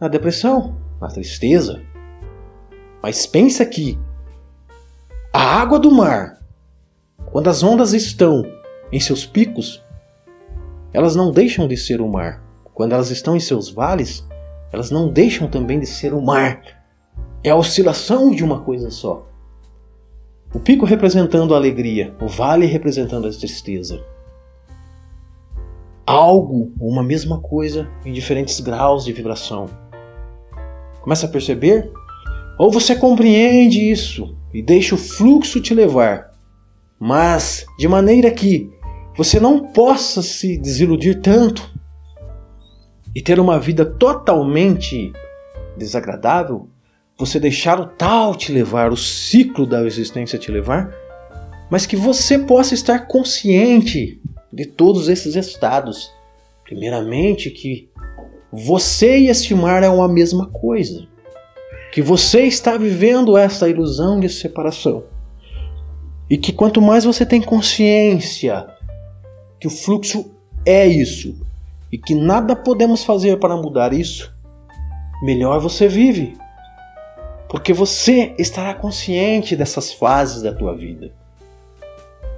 na 0.00 0.08
depressão, 0.08 0.76
na 1.00 1.06
tristeza. 1.06 1.80
Mas 3.00 3.28
pensa 3.28 3.64
que 3.64 3.96
a 5.32 5.60
água 5.60 5.78
do 5.78 5.92
mar, 5.92 6.40
quando 7.26 7.46
as 7.46 7.62
ondas 7.62 7.92
estão 7.92 8.44
em 8.90 8.98
seus 8.98 9.24
picos, 9.24 9.80
elas 10.92 11.14
não 11.14 11.30
deixam 11.30 11.68
de 11.68 11.76
ser 11.76 12.00
o 12.00 12.08
mar. 12.08 12.42
Quando 12.74 12.94
elas 12.94 13.12
estão 13.12 13.36
em 13.36 13.40
seus 13.40 13.70
vales, 13.70 14.28
elas 14.72 14.90
não 14.90 15.08
deixam 15.08 15.48
também 15.48 15.80
de 15.80 15.86
ser 15.86 16.14
o 16.14 16.22
mar. 16.22 16.62
É 17.42 17.50
a 17.50 17.56
oscilação 17.56 18.30
de 18.30 18.44
uma 18.44 18.60
coisa 18.60 18.90
só. 18.90 19.26
O 20.52 20.58
pico 20.58 20.84
representando 20.84 21.54
a 21.54 21.56
alegria, 21.56 22.14
o 22.20 22.26
vale 22.26 22.66
representando 22.66 23.26
a 23.26 23.30
tristeza. 23.30 24.04
Algo, 26.04 26.72
uma 26.80 27.02
mesma 27.02 27.40
coisa, 27.40 27.88
em 28.04 28.12
diferentes 28.12 28.58
graus 28.60 29.04
de 29.04 29.12
vibração. 29.12 29.66
Começa 31.00 31.26
a 31.26 31.30
perceber? 31.30 31.90
Ou 32.58 32.70
você 32.70 32.94
compreende 32.94 33.90
isso 33.90 34.36
e 34.52 34.60
deixa 34.60 34.94
o 34.94 34.98
fluxo 34.98 35.60
te 35.60 35.72
levar, 35.72 36.32
mas 36.98 37.64
de 37.78 37.88
maneira 37.88 38.30
que 38.30 38.70
você 39.16 39.38
não 39.38 39.72
possa 39.72 40.20
se 40.20 40.58
desiludir 40.58 41.20
tanto 41.20 41.72
e 43.14 43.20
ter 43.20 43.40
uma 43.40 43.58
vida 43.58 43.84
totalmente 43.84 45.12
desagradável, 45.76 46.68
você 47.18 47.40
deixar 47.40 47.80
o 47.80 47.86
tal 47.86 48.34
te 48.34 48.52
levar, 48.52 48.92
o 48.92 48.96
ciclo 48.96 49.66
da 49.66 49.84
existência 49.84 50.38
te 50.38 50.50
levar, 50.50 50.94
mas 51.70 51.86
que 51.86 51.96
você 51.96 52.38
possa 52.38 52.74
estar 52.74 53.06
consciente 53.06 54.20
de 54.52 54.66
todos 54.66 55.08
esses 55.08 55.34
estados. 55.36 56.10
Primeiramente, 56.64 57.50
que 57.50 57.88
você 58.52 59.18
e 59.18 59.28
este 59.28 59.54
mar 59.54 59.82
é 59.82 59.88
uma 59.88 60.08
mesma 60.08 60.46
coisa. 60.46 61.06
Que 61.92 62.00
você 62.00 62.42
está 62.42 62.76
vivendo 62.76 63.36
esta 63.36 63.68
ilusão 63.68 64.18
de 64.18 64.28
separação. 64.28 65.04
E 66.28 66.38
que 66.38 66.52
quanto 66.52 66.80
mais 66.80 67.04
você 67.04 67.26
tem 67.26 67.42
consciência 67.42 68.66
que 69.58 69.66
o 69.66 69.70
fluxo 69.70 70.32
é 70.64 70.86
isso 70.86 71.49
e 71.92 71.98
que 71.98 72.14
nada 72.14 72.54
podemos 72.54 73.04
fazer 73.04 73.38
para 73.38 73.56
mudar 73.56 73.92
isso, 73.92 74.32
melhor 75.22 75.60
você 75.60 75.88
vive. 75.88 76.36
Porque 77.48 77.72
você 77.72 78.34
estará 78.38 78.74
consciente 78.74 79.56
dessas 79.56 79.92
fases 79.92 80.42
da 80.42 80.54
tua 80.54 80.76
vida. 80.76 81.12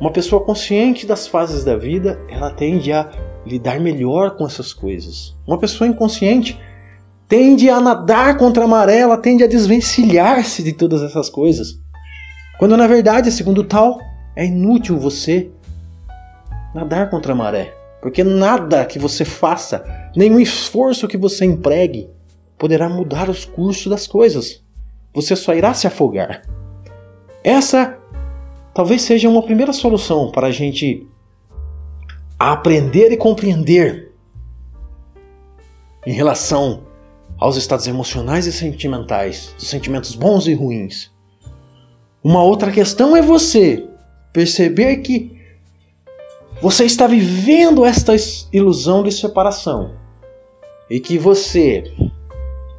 Uma 0.00 0.10
pessoa 0.10 0.42
consciente 0.42 1.06
das 1.06 1.26
fases 1.28 1.64
da 1.64 1.76
vida, 1.76 2.18
ela 2.28 2.50
tende 2.50 2.92
a 2.92 3.10
lidar 3.46 3.78
melhor 3.78 4.36
com 4.36 4.46
essas 4.46 4.72
coisas. 4.72 5.36
Uma 5.46 5.58
pessoa 5.58 5.86
inconsciente 5.86 6.58
tende 7.28 7.68
a 7.68 7.80
nadar 7.80 8.36
contra 8.36 8.64
a 8.64 8.68
maré, 8.68 8.98
ela 8.98 9.16
tende 9.16 9.44
a 9.44 9.46
desvencilhar-se 9.46 10.62
de 10.62 10.72
todas 10.72 11.02
essas 11.02 11.30
coisas. 11.30 11.78
Quando 12.58 12.76
na 12.76 12.86
verdade, 12.86 13.30
segundo 13.30 13.64
tal, 13.64 13.98
é 14.34 14.46
inútil 14.46 14.98
você 14.98 15.50
nadar 16.74 17.10
contra 17.10 17.32
a 17.32 17.36
maré, 17.36 17.74
porque 18.02 18.24
nada 18.24 18.84
que 18.84 18.98
você 18.98 19.24
faça, 19.24 20.10
nenhum 20.16 20.40
esforço 20.40 21.06
que 21.06 21.16
você 21.16 21.44
empregue, 21.44 22.10
poderá 22.58 22.88
mudar 22.88 23.30
os 23.30 23.44
cursos 23.44 23.86
das 23.86 24.08
coisas. 24.08 24.60
Você 25.14 25.36
só 25.36 25.54
irá 25.54 25.72
se 25.72 25.86
afogar. 25.86 26.42
Essa 27.44 27.96
talvez 28.74 29.02
seja 29.02 29.28
uma 29.28 29.42
primeira 29.44 29.72
solução 29.72 30.32
para 30.32 30.48
a 30.48 30.50
gente 30.50 31.06
aprender 32.36 33.12
e 33.12 33.16
compreender 33.16 34.12
em 36.04 36.12
relação 36.12 36.82
aos 37.38 37.56
estados 37.56 37.86
emocionais 37.86 38.46
e 38.46 38.52
sentimentais, 38.52 39.54
dos 39.56 39.68
sentimentos 39.68 40.16
bons 40.16 40.48
e 40.48 40.54
ruins. 40.54 41.12
Uma 42.22 42.42
outra 42.42 42.72
questão 42.72 43.16
é 43.16 43.22
você 43.22 43.88
perceber 44.32 44.96
que 44.96 45.41
você 46.62 46.84
está 46.84 47.08
vivendo 47.08 47.84
esta 47.84 48.14
ilusão 48.52 49.02
de 49.02 49.10
separação 49.10 49.96
e 50.88 51.00
que 51.00 51.18
você 51.18 51.82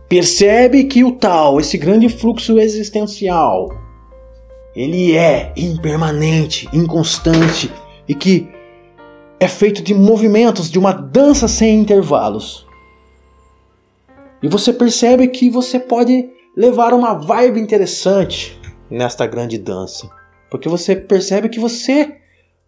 percebe 0.08 0.86
que 0.86 1.04
o 1.04 1.12
tal, 1.12 1.60
esse 1.60 1.78
grande 1.78 2.08
fluxo 2.08 2.58
existencial, 2.58 3.68
ele 4.74 5.18
é 5.18 5.52
impermanente, 5.58 6.70
inconstante 6.72 7.70
e 8.08 8.16
que 8.16 8.48
é 9.38 9.50
feito 9.50 9.84
de 9.84 9.94
movimentos, 9.94 10.72
de 10.72 10.80
uma 10.80 10.94
dança 10.94 11.50
sem 11.50 11.78
intervalos. 11.78 12.66
E 14.42 14.48
você 14.48 14.72
percebe 14.72 15.28
que 15.28 15.50
você 15.50 15.78
pode 15.78 16.30
levar 16.56 16.94
uma 16.94 17.16
vibe 17.16 17.60
interessante 17.60 18.58
nesta 18.90 19.28
grande 19.28 19.58
dança, 19.58 20.10
porque 20.50 20.70
você 20.70 20.96
percebe 20.96 21.50
que 21.50 21.60
você 21.60 22.23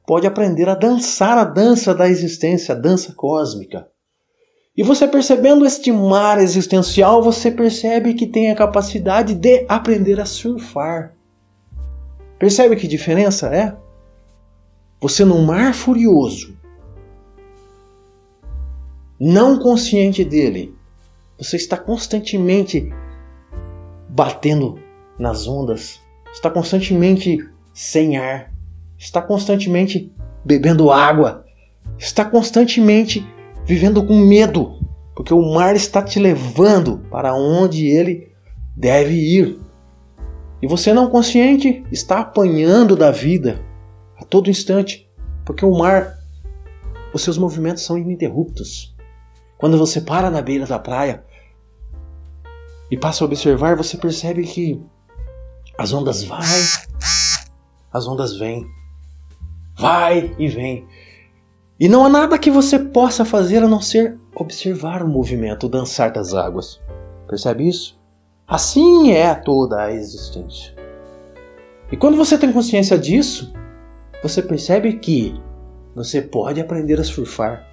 pode 0.07 0.27
aprender 0.27 0.69
a 0.69 0.75
dançar 0.75 1.37
a 1.37 1.43
dança 1.43 1.93
da 1.93 2.07
existência, 2.07 2.75
a 2.75 2.77
dança 2.77 3.13
cósmica. 3.13 3.87
E 4.77 4.83
você 4.83 5.07
percebendo 5.07 5.65
este 5.65 5.91
mar 5.91 6.37
existencial, 6.39 7.23
você 7.23 7.49
percebe 7.49 8.13
que 8.13 8.27
tem 8.27 8.51
a 8.51 8.55
capacidade 8.55 9.33
de 9.33 9.65
aprender 9.69 10.19
a 10.19 10.25
surfar. 10.25 11.15
Percebe 12.37 12.75
que 12.75 12.87
diferença 12.87 13.47
é? 13.55 13.75
Você 14.99 15.23
num 15.23 15.45
mar 15.45 15.73
furioso, 15.73 16.57
não 19.19 19.57
consciente 19.57 20.25
dele, 20.25 20.75
você 21.37 21.55
está 21.55 21.77
constantemente 21.77 22.91
batendo 24.09 24.79
nas 25.17 25.47
ondas, 25.47 26.01
está 26.33 26.49
constantemente 26.49 27.37
sem 27.73 28.17
ar, 28.17 28.54
está 28.97 29.21
constantemente 29.21 30.13
bebendo 30.43 30.91
água, 30.91 31.45
está 31.97 32.25
constantemente 32.25 33.25
vivendo 33.65 34.05
com 34.05 34.15
medo, 34.15 34.79
porque 35.15 35.33
o 35.33 35.53
mar 35.53 35.75
está 35.75 36.01
te 36.01 36.19
levando 36.19 36.99
para 37.09 37.33
onde 37.33 37.87
ele 37.87 38.31
deve 38.75 39.13
ir. 39.13 39.59
E 40.61 40.67
você 40.67 40.93
não 40.93 41.09
consciente 41.09 41.83
está 41.91 42.19
apanhando 42.19 42.95
da 42.95 43.11
vida 43.11 43.63
a 44.17 44.23
todo 44.23 44.49
instante, 44.49 45.09
porque 45.45 45.65
o 45.65 45.77
mar, 45.77 46.17
os 47.13 47.21
seus 47.21 47.37
movimentos 47.37 47.83
são 47.83 47.97
ininterruptos. 47.97 48.95
Quando 49.57 49.77
você 49.77 50.01
para 50.01 50.29
na 50.29 50.41
beira 50.41 50.65
da 50.65 50.79
praia 50.79 51.23
e 52.91 52.97
passa 52.97 53.23
a 53.23 53.25
observar, 53.25 53.75
você 53.75 53.97
percebe 53.97 54.43
que 54.43 54.81
as 55.77 55.91
ondas 55.91 56.23
vai, 56.23 56.45
as 57.91 58.07
ondas 58.07 58.37
vêm, 58.37 58.65
vai 59.85 60.35
e 60.39 60.47
vem. 60.47 60.87
E 61.79 61.87
não 61.87 62.05
há 62.05 62.09
nada 62.09 62.39
que 62.39 62.49
você 62.49 62.79
possa 62.79 63.23
fazer 63.23 63.57
a 63.63 63.67
não 63.67 63.79
ser 63.79 64.17
observar 64.33 65.03
o 65.03 65.07
movimento, 65.07 65.67
o 65.67 65.69
dançar 65.69 66.11
das 66.11 66.33
águas. 66.33 66.81
Percebe 67.27 67.67
isso? 67.67 67.99
Assim 68.47 69.11
é 69.11 69.35
toda 69.35 69.83
a 69.83 69.91
existência. 69.91 70.73
E 71.91 71.97
quando 71.97 72.17
você 72.17 72.37
tem 72.37 72.51
consciência 72.51 72.97
disso, 72.97 73.53
você 74.23 74.41
percebe 74.41 74.93
que 74.93 75.39
você 75.93 76.21
pode 76.21 76.59
aprender 76.59 76.99
a 76.99 77.03
surfar. 77.03 77.63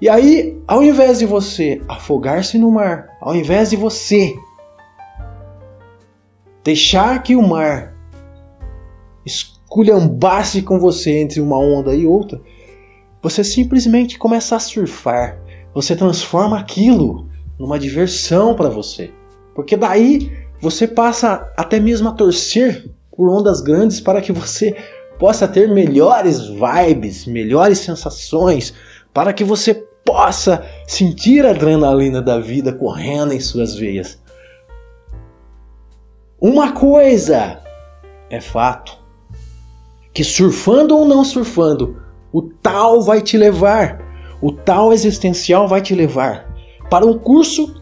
E 0.00 0.08
aí, 0.08 0.60
ao 0.66 0.82
invés 0.82 1.20
de 1.20 1.26
você 1.26 1.80
afogar-se 1.88 2.58
no 2.58 2.70
mar, 2.70 3.08
ao 3.20 3.34
invés 3.34 3.70
de 3.70 3.76
você 3.76 4.34
deixar 6.62 7.22
que 7.22 7.34
o 7.34 7.42
mar 7.42 7.94
esculhambasse 9.78 10.62
com 10.62 10.78
você 10.78 11.18
entre 11.18 11.40
uma 11.40 11.56
onda 11.56 11.94
e 11.94 12.04
outra, 12.04 12.40
você 13.22 13.44
simplesmente 13.44 14.18
começa 14.18 14.56
a 14.56 14.60
surfar. 14.60 15.40
Você 15.72 15.94
transforma 15.94 16.58
aquilo 16.58 17.28
numa 17.58 17.78
diversão 17.78 18.54
para 18.54 18.68
você. 18.68 19.12
Porque 19.54 19.76
daí 19.76 20.32
você 20.60 20.86
passa 20.86 21.48
até 21.56 21.78
mesmo 21.78 22.08
a 22.08 22.12
torcer 22.12 22.90
por 23.16 23.28
ondas 23.28 23.60
grandes 23.60 24.00
para 24.00 24.20
que 24.20 24.32
você 24.32 24.76
possa 25.18 25.46
ter 25.46 25.68
melhores 25.68 26.46
vibes, 26.46 27.26
melhores 27.26 27.78
sensações, 27.78 28.74
para 29.12 29.32
que 29.32 29.44
você 29.44 29.74
possa 30.04 30.64
sentir 30.86 31.44
a 31.44 31.50
adrenalina 31.50 32.22
da 32.22 32.40
vida 32.40 32.72
correndo 32.72 33.32
em 33.32 33.40
suas 33.40 33.74
veias. 33.74 34.20
Uma 36.40 36.72
coisa 36.72 37.60
é 38.30 38.40
fato: 38.40 39.07
que 40.12 40.24
surfando 40.24 40.96
ou 40.96 41.04
não 41.04 41.24
surfando, 41.24 42.02
o 42.32 42.42
tal 42.42 43.02
vai 43.02 43.20
te 43.22 43.36
levar, 43.36 44.00
o 44.40 44.52
tal 44.52 44.92
existencial 44.92 45.66
vai 45.68 45.80
te 45.80 45.94
levar 45.94 46.48
para 46.90 47.06
um 47.06 47.18
curso 47.18 47.74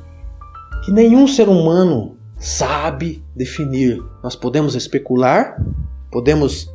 que 0.85 0.93
nenhum 0.93 1.27
ser 1.27 1.49
humano 1.49 2.17
sabe 2.39 3.25
definir. 3.35 4.03
Nós 4.23 4.37
podemos 4.37 4.75
especular, 4.75 5.57
podemos 6.11 6.73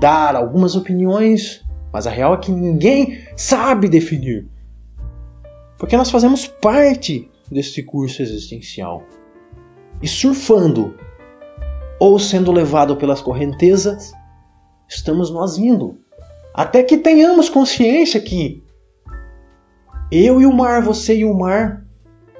dar 0.00 0.36
algumas 0.36 0.76
opiniões, 0.76 1.64
mas 1.92 2.06
a 2.06 2.10
real 2.10 2.34
é 2.34 2.38
que 2.38 2.52
ninguém 2.52 3.18
sabe 3.36 3.88
definir. 3.88 4.48
Porque 5.78 5.96
nós 5.96 6.10
fazemos 6.10 6.46
parte 6.46 7.30
deste 7.50 7.82
curso 7.82 8.22
existencial. 8.22 9.02
E 10.02 10.08
surfando 10.08 10.94
ou 11.98 12.18
sendo 12.18 12.52
levado 12.52 12.96
pelas 12.96 13.20
correntezas, 13.20 14.12
estamos 14.90 15.30
nós 15.30 15.56
indo 15.56 15.96
até 16.52 16.82
que 16.82 16.98
tenhamos 16.98 17.48
consciência 17.48 18.20
que 18.20 18.62
eu 20.10 20.40
e 20.40 20.46
o 20.46 20.52
mar, 20.52 20.82
você 20.82 21.16
e 21.18 21.24
o 21.24 21.32
mar, 21.32 21.86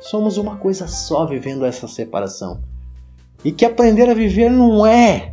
somos 0.00 0.36
uma 0.36 0.56
coisa 0.56 0.88
só 0.88 1.24
vivendo 1.24 1.64
essa 1.64 1.86
separação. 1.86 2.60
E 3.44 3.52
que 3.52 3.64
aprender 3.64 4.10
a 4.10 4.14
viver 4.14 4.50
não 4.50 4.84
é 4.84 5.32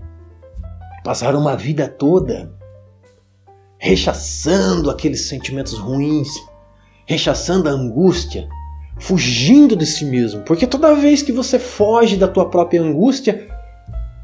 passar 1.04 1.36
uma 1.36 1.58
vida 1.58 1.88
toda 1.88 2.56
rechaçando 3.80 4.90
aqueles 4.90 5.28
sentimentos 5.28 5.74
ruins, 5.74 6.30
rechaçando 7.06 7.68
a 7.68 7.72
angústia, 7.72 8.48
fugindo 9.00 9.76
de 9.76 9.86
si 9.86 10.06
mesmo. 10.06 10.44
Porque 10.44 10.68
toda 10.68 10.96
vez 10.96 11.22
que 11.22 11.32
você 11.32 11.58
foge 11.58 12.16
da 12.16 12.28
tua 12.28 12.50
própria 12.50 12.82
angústia, 12.82 13.48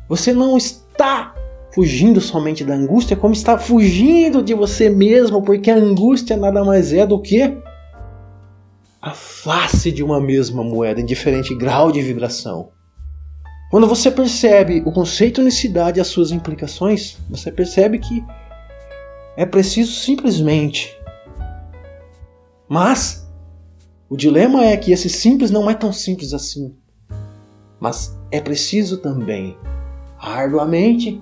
você 0.08 0.32
não 0.32 0.58
está 0.58 1.34
fugindo 1.74 2.22
somente 2.22 2.64
da 2.64 2.76
angústia, 2.76 3.18
como 3.18 3.34
está 3.34 3.58
fugindo 3.58 4.44
de 4.44 4.54
você 4.54 4.90
mesmo, 4.90 5.42
porque 5.42 5.72
a 5.72 5.76
angústia 5.76 6.38
nada 6.38 6.64
mais 6.64 6.94
é 6.94 7.06
do 7.06 7.20
que 7.20 7.58
a 9.02 9.12
face 9.12 9.92
de 9.92 10.04
uma 10.04 10.22
mesma 10.22 10.64
moeda 10.64 11.02
em 11.02 11.06
diferente 11.06 11.56
grau 11.56 11.92
de 11.92 12.02
vibração. 12.02 12.70
Quando 13.72 13.88
você 13.88 14.12
percebe 14.12 14.84
o 14.86 14.92
conceito 14.92 15.42
unicidade 15.42 16.00
e 16.00 16.02
as 16.02 16.08
suas 16.08 16.32
implicações, 16.32 17.18
você 17.30 17.52
percebe 17.52 17.98
que 17.98 18.24
é 19.36 19.46
preciso 19.46 19.94
simplesmente, 19.94 20.96
mas 22.70 23.24
O 24.14 24.16
dilema 24.16 24.64
é 24.64 24.78
que 24.78 24.92
esse 24.92 25.10
simples 25.10 25.50
não 25.50 25.68
é 25.68 25.74
tão 25.74 25.92
simples 25.92 26.34
assim. 26.34 26.76
Mas 27.80 28.16
é 28.30 28.40
preciso 28.40 28.98
também, 28.98 29.58
arduamente, 30.20 31.20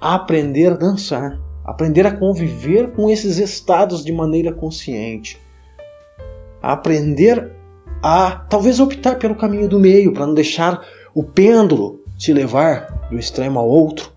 aprender 0.00 0.72
a 0.72 0.76
dançar, 0.76 1.38
aprender 1.64 2.06
a 2.06 2.16
conviver 2.16 2.92
com 2.92 3.10
esses 3.10 3.38
estados 3.38 4.04
de 4.04 4.12
maneira 4.12 4.52
consciente, 4.52 5.40
aprender 6.62 7.52
a 8.02 8.30
talvez 8.48 8.78
optar 8.80 9.18
pelo 9.18 9.34
caminho 9.34 9.68
do 9.68 9.78
meio 9.78 10.12
para 10.12 10.26
não 10.26 10.34
deixar 10.34 10.84
o 11.14 11.22
pêndulo 11.22 12.00
te 12.16 12.32
levar 12.32 13.08
do 13.10 13.18
extremo 13.18 13.58
ao 13.58 13.68
outro. 13.68 14.12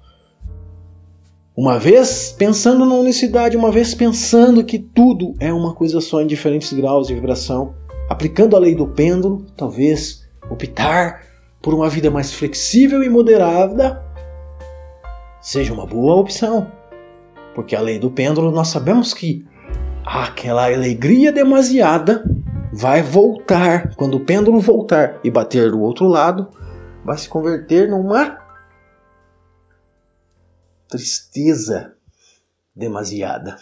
Uma 1.56 1.78
vez 1.78 2.34
pensando 2.38 2.86
na 2.86 2.96
unicidade, 2.96 3.58
uma 3.58 3.72
vez 3.72 3.94
pensando 3.94 4.64
que 4.64 4.80
tudo 4.80 5.36
é 5.40 5.54
uma 5.54 5.74
coisa 5.74 6.00
só 6.00 6.22
em 6.22 6.28
diferentes 6.28 6.72
graus 6.74 7.08
de 7.08 7.14
vibração, 7.14 7.76
aplicando 8.10 8.56
a 8.56 8.60
lei 8.60 8.74
do 8.74 8.88
pêndulo, 8.88 9.46
talvez 9.56 10.28
optar 10.50 11.24
por 11.62 11.74
uma 11.74 11.90
vida 11.90 12.10
mais 12.10 12.34
flexível 12.34 13.04
e 13.04 13.10
moderada 13.10 14.02
seja 15.42 15.74
uma 15.74 15.86
boa 15.86 16.16
opção. 16.16 16.72
Porque 17.56 17.76
a 17.76 17.82
lei 17.82 18.00
do 18.00 18.12
pêndulo 18.12 18.52
nós 18.52 18.70
sabemos 18.70 19.14
que 19.14 19.46
aquela 20.06 20.66
alegria 20.66 21.32
demasiada 21.32 22.24
vai 22.72 23.02
voltar. 23.02 23.94
Quando 23.96 24.16
o 24.16 24.26
pêndulo 24.26 24.60
voltar 24.60 25.20
e 25.24 25.30
bater 25.30 25.72
do 25.72 25.82
outro 25.82 26.08
lado, 26.08 26.50
vai 27.04 27.18
se 27.18 27.28
converter 27.28 27.90
numa 27.90 28.40
tristeza 30.88 31.94
demasiada. 32.76 33.58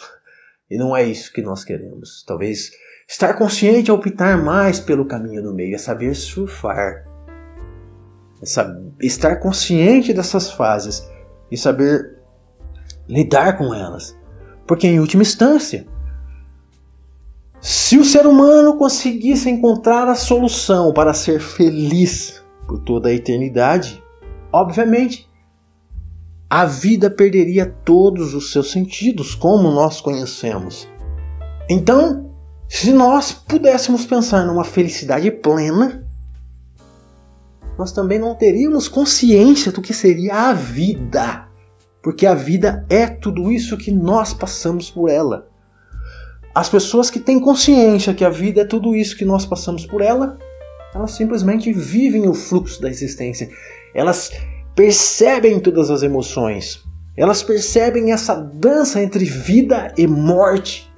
E 0.69 0.77
não 0.77 0.95
é 0.95 1.03
isso 1.03 1.33
que 1.33 1.41
nós 1.41 1.63
queremos. 1.63 2.23
Talvez 2.27 2.71
estar 3.07 3.33
consciente 3.33 3.89
é 3.89 3.93
optar 3.93 4.37
mais 4.37 4.79
pelo 4.79 5.05
caminho 5.05 5.41
do 5.41 5.53
meio, 5.53 5.73
é 5.73 5.77
saber 5.79 6.13
surfar. 6.15 7.07
É 8.41 8.45
saber, 8.45 8.93
estar 9.01 9.37
consciente 9.37 10.13
dessas 10.13 10.51
fases 10.51 11.07
e 11.51 11.57
saber 11.57 12.19
lidar 13.07 13.57
com 13.57 13.73
elas. 13.73 14.17
Porque, 14.67 14.87
em 14.87 14.99
última 14.99 15.23
instância, 15.23 15.85
se 17.61 17.97
o 17.97 18.05
ser 18.05 18.25
humano 18.25 18.77
conseguisse 18.77 19.49
encontrar 19.49 20.07
a 20.07 20.15
solução 20.15 20.93
para 20.93 21.13
ser 21.13 21.39
feliz 21.39 22.43
por 22.67 22.79
toda 22.79 23.09
a 23.09 23.13
eternidade, 23.13 24.01
obviamente 24.51 25.29
a 26.49 26.65
vida 26.65 27.11
perderia 27.11 27.65
todos 27.85 28.33
os 28.33 28.51
seus 28.51 28.71
sentidos 28.71 29.35
como 29.35 29.69
nós 29.69 30.01
conhecemos. 30.01 30.87
Então, 31.69 32.31
se 32.67 32.91
nós 32.91 33.31
pudéssemos 33.31 34.05
pensar 34.05 34.45
numa 34.45 34.63
felicidade 34.63 35.29
plena, 35.29 36.07
nós 37.79 37.93
também 37.93 38.19
não 38.19 38.35
teríamos 38.35 38.89
consciência 38.89 39.71
do 39.71 39.81
que 39.81 39.93
seria 39.93 40.49
a 40.49 40.53
vida. 40.53 41.47
Porque 42.03 42.25
a 42.25 42.35
vida 42.35 42.85
é 42.89 43.07
tudo 43.07 43.49
isso 43.49 43.77
que 43.77 43.89
nós 43.89 44.33
passamos 44.33 44.91
por 44.91 45.09
ela. 45.09 45.47
As 46.53 46.67
pessoas 46.67 47.09
que 47.09 47.21
têm 47.21 47.39
consciência 47.39 48.13
que 48.13 48.25
a 48.25 48.29
vida 48.29 48.61
é 48.61 48.65
tudo 48.65 48.93
isso 48.93 49.15
que 49.15 49.23
nós 49.23 49.45
passamos 49.45 49.85
por 49.85 50.01
ela, 50.01 50.37
elas 50.93 51.11
simplesmente 51.11 51.71
vivem 51.71 52.27
o 52.27 52.33
fluxo 52.33 52.81
da 52.81 52.89
existência. 52.89 53.49
Elas 53.95 54.29
percebem 54.75 55.57
todas 55.57 55.89
as 55.89 56.03
emoções. 56.03 56.83
Elas 57.15 57.41
percebem 57.41 58.11
essa 58.11 58.35
dança 58.35 59.01
entre 59.01 59.23
vida 59.23 59.93
e 59.97 60.05
morte. 60.05 60.91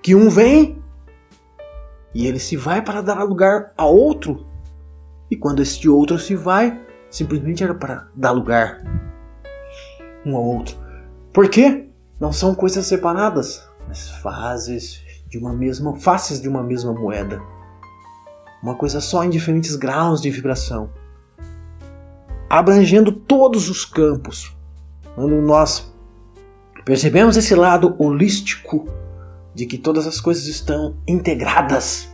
Que 0.00 0.14
um 0.14 0.28
vem 0.28 0.80
e 2.14 2.24
ele 2.28 2.38
se 2.38 2.56
vai 2.56 2.80
para 2.80 3.00
dar 3.00 3.24
lugar 3.24 3.72
a 3.76 3.84
outro 3.84 4.46
e 5.30 5.36
quando 5.36 5.62
este 5.62 5.88
outro 5.88 6.18
se 6.18 6.34
vai, 6.34 6.80
simplesmente 7.10 7.64
era 7.64 7.74
para 7.74 8.08
dar 8.14 8.32
lugar 8.32 8.82
um 10.24 10.36
ao 10.36 10.44
outro. 10.44 10.76
Por 11.32 11.48
quê? 11.48 11.88
Não 12.20 12.32
são 12.32 12.54
coisas 12.54 12.86
separadas, 12.86 13.66
mas 13.86 14.10
fases 14.22 15.02
de 15.28 15.38
uma 15.38 15.52
mesma 15.52 15.94
faces 15.96 16.40
de 16.40 16.48
uma 16.48 16.62
mesma 16.62 16.92
moeda. 16.92 17.40
Uma 18.62 18.74
coisa 18.74 19.00
só 19.00 19.22
em 19.24 19.30
diferentes 19.30 19.76
graus 19.76 20.20
de 20.20 20.30
vibração, 20.30 20.90
abrangendo 22.48 23.12
todos 23.12 23.68
os 23.68 23.84
campos. 23.84 24.56
Quando 25.14 25.40
nós 25.42 25.92
percebemos 26.84 27.36
esse 27.36 27.54
lado 27.54 27.94
holístico 27.98 28.88
de 29.54 29.66
que 29.66 29.78
todas 29.78 30.06
as 30.06 30.20
coisas 30.20 30.46
estão 30.46 30.96
integradas 31.06 32.08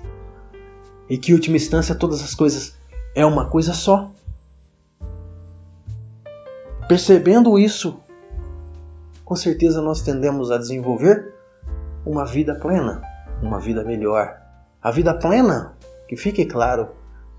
e 1.08 1.18
que, 1.18 1.32
em 1.32 1.34
última 1.34 1.56
instância, 1.56 1.94
todas 1.94 2.22
as 2.22 2.34
coisas 2.34 2.76
é 3.14 3.24
uma 3.24 3.46
coisa 3.46 3.72
só. 3.72 4.10
Percebendo 6.88 7.58
isso, 7.58 8.00
com 9.24 9.36
certeza 9.36 9.80
nós 9.80 10.02
tendemos 10.02 10.50
a 10.50 10.58
desenvolver 10.58 11.32
uma 12.04 12.24
vida 12.24 12.54
plena, 12.54 13.02
uma 13.42 13.60
vida 13.60 13.84
melhor. 13.84 14.40
A 14.82 14.90
vida 14.90 15.14
plena, 15.14 15.74
que 16.08 16.16
fique 16.16 16.44
claro, 16.44 16.88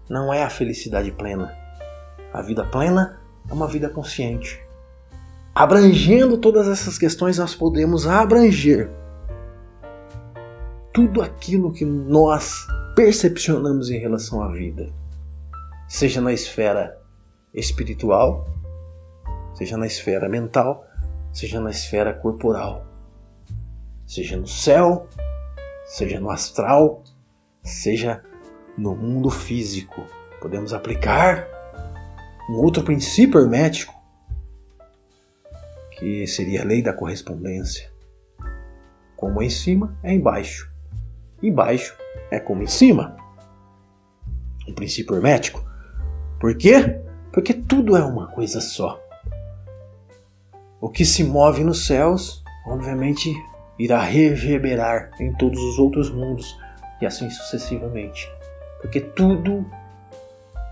não 0.10 0.34
é 0.34 0.44
a 0.44 0.50
felicidade 0.50 1.12
plena. 1.12 1.54
A 2.32 2.42
vida 2.42 2.64
plena 2.66 3.20
é 3.50 3.54
uma 3.54 3.68
vida 3.68 3.90
consciente. 3.90 4.62
Abrangendo 5.54 6.38
todas 6.38 6.68
essas 6.68 6.98
questões, 6.98 7.38
nós 7.38 7.54
podemos 7.54 8.08
abranger 8.08 8.90
tudo 10.92 11.22
aquilo 11.22 11.72
que 11.72 11.86
nós 11.86 12.66
percepcionamos 12.96 13.90
em 13.90 14.00
relação 14.00 14.42
à 14.42 14.52
vida 14.52 14.90
seja 15.88 16.22
na 16.22 16.34
esfera 16.34 16.98
espiritual, 17.54 18.46
seja 19.54 19.78
na 19.78 19.86
esfera 19.86 20.28
mental, 20.28 20.86
seja 21.32 21.60
na 21.60 21.70
esfera 21.70 22.14
corporal, 22.14 22.86
seja 24.06 24.38
no 24.38 24.48
céu, 24.48 25.08
seja 25.86 26.20
no 26.20 26.30
astral, 26.30 27.04
seja 27.64 28.24
no 28.78 28.96
mundo 28.96 29.30
físico. 29.30 30.06
Podemos 30.42 30.74
aplicar 30.74 31.48
um 32.50 32.56
outro 32.56 32.84
princípio 32.84 33.40
hermético, 33.40 33.94
que 35.92 36.28
seria 36.28 36.62
a 36.62 36.66
lei 36.66 36.82
da 36.82 36.94
correspondência. 36.94 37.92
Como 39.16 39.42
é 39.42 39.46
em 39.46 39.50
cima, 39.50 39.98
é 40.04 40.14
embaixo. 40.14 40.70
Embaixo 41.42 41.96
é 42.30 42.40
como 42.40 42.62
em 42.62 42.68
cima. 42.68 43.16
Um 44.68 44.74
princípio 44.74 45.16
hermético. 45.16 45.73
Por 46.44 46.58
quê? 46.58 47.00
Porque 47.32 47.54
tudo 47.54 47.96
é 47.96 48.04
uma 48.04 48.28
coisa 48.28 48.60
só. 48.60 49.02
O 50.82 50.90
que 50.90 51.06
se 51.06 51.24
move 51.24 51.64
nos 51.64 51.86
céus, 51.86 52.44
obviamente, 52.68 53.34
irá 53.80 54.02
reverberar 54.02 55.12
em 55.22 55.34
todos 55.36 55.58
os 55.58 55.80
outros 55.80 56.10
mundos 56.10 56.60
e 57.00 57.06
assim 57.06 57.30
sucessivamente. 57.30 58.30
Porque 58.82 59.00
tudo 59.00 59.66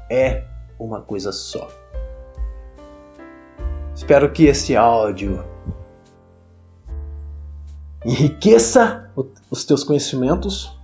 é 0.09 0.43
uma 0.77 1.01
coisa 1.01 1.31
só. 1.31 1.69
Espero 3.95 4.29
que 4.29 4.47
esse 4.47 4.75
áudio 4.75 5.41
enriqueça 8.03 9.09
os 9.49 9.63
teus 9.63 9.85
conhecimentos. 9.85 10.77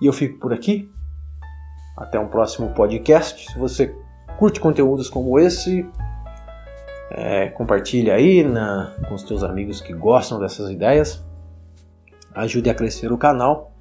E 0.00 0.06
eu 0.06 0.12
fico 0.12 0.38
por 0.38 0.52
aqui. 0.52 0.88
Até 2.00 2.18
um 2.18 2.26
próximo 2.26 2.70
podcast. 2.70 3.52
Se 3.52 3.58
você 3.58 3.94
curte 4.38 4.58
conteúdos 4.58 5.10
como 5.10 5.38
esse, 5.38 5.86
é, 7.10 7.48
compartilhe 7.48 8.10
aí 8.10 8.42
na, 8.42 8.96
com 9.06 9.14
os 9.14 9.22
teus 9.22 9.42
amigos 9.42 9.82
que 9.82 9.92
gostam 9.92 10.40
dessas 10.40 10.70
ideias. 10.70 11.22
Ajude 12.34 12.70
a 12.70 12.74
crescer 12.74 13.12
o 13.12 13.18
canal, 13.18 13.74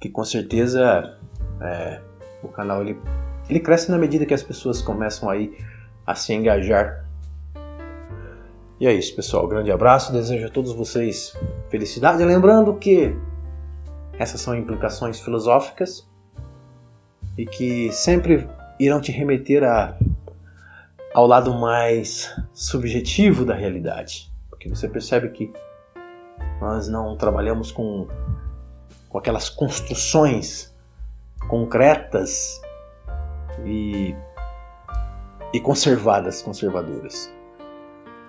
que 0.00 0.08
com 0.08 0.24
certeza 0.24 1.18
é, 1.60 2.00
o 2.42 2.48
canal 2.48 2.80
ele, 2.80 2.98
ele 3.50 3.60
cresce 3.60 3.90
na 3.90 3.98
medida 3.98 4.24
que 4.24 4.32
as 4.32 4.42
pessoas 4.42 4.80
começam 4.80 5.28
aí 5.28 5.54
a 6.06 6.14
se 6.14 6.32
engajar. 6.32 7.04
E 8.80 8.86
é 8.86 8.92
isso, 8.92 9.14
pessoal. 9.14 9.46
grande 9.46 9.70
abraço. 9.70 10.14
Desejo 10.14 10.46
a 10.46 10.50
todos 10.50 10.72
vocês 10.72 11.36
felicidade. 11.68 12.24
Lembrando 12.24 12.74
que 12.76 13.14
essas 14.18 14.40
são 14.40 14.54
implicações 14.54 15.20
filosóficas 15.20 16.08
e 17.36 17.46
que 17.46 17.90
sempre 17.92 18.48
irão 18.78 19.00
te 19.00 19.12
remeter 19.12 19.62
a, 19.64 19.96
ao 21.12 21.26
lado 21.26 21.52
mais 21.54 22.34
subjetivo 22.52 23.44
da 23.44 23.54
realidade. 23.54 24.32
Porque 24.48 24.68
você 24.68 24.88
percebe 24.88 25.28
que 25.30 25.52
nós 26.60 26.88
não 26.88 27.16
trabalhamos 27.16 27.70
com, 27.70 28.08
com 29.08 29.18
aquelas 29.18 29.48
construções 29.48 30.74
concretas 31.48 32.60
e, 33.64 34.14
e 35.52 35.60
conservadas, 35.60 36.42
conservadoras. 36.42 37.32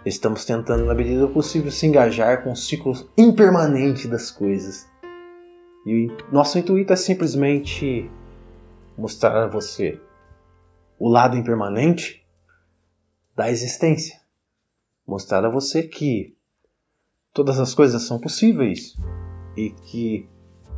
Estamos 0.06 0.46
tentando, 0.46 0.86
na 0.86 0.94
medida 0.94 1.22
do 1.22 1.30
possível, 1.30 1.72
se 1.72 1.88
engajar 1.88 2.44
com 2.44 2.52
o 2.52 2.56
ciclo 2.56 2.94
impermanente 3.18 4.08
das 4.08 4.30
coisas 4.30 4.88
E 5.86 6.12
nosso 6.32 6.58
intuito 6.58 6.94
é 6.94 6.96
simplesmente 6.96 8.10
mostrar 8.98 9.44
a 9.44 9.48
você 9.48 10.00
o 10.98 11.10
lado 11.10 11.38
impermanente 11.38 12.26
da 13.36 13.50
existência. 13.50 14.20
Mostrar 15.06 15.46
a 15.46 15.50
você 15.50 15.84
que 15.84 16.36
todas 17.34 17.60
as 17.60 17.74
coisas 17.74 18.04
são 18.04 18.20
possíveis 18.20 18.96
e 19.58 19.70
que 19.70 20.28